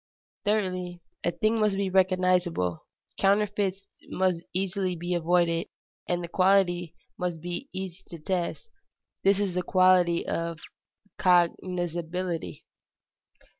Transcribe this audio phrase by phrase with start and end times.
[0.45, 2.87] Thirdly, a thing must be recognizable;
[3.19, 5.67] counterfeits must be easily avoided,
[6.07, 8.71] and the quality must be easy to test:
[9.23, 10.57] this is the quality of
[11.19, 12.63] cognizability.